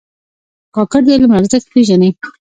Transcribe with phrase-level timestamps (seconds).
[0.75, 2.09] کاکړ د علم ارزښت پېژني.